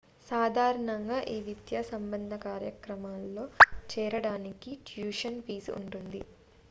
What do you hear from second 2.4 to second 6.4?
కార్యక్రమాల్లో చేరడానికి tuition fee ఉంటుంది